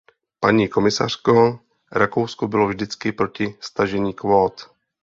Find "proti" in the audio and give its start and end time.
3.11-3.55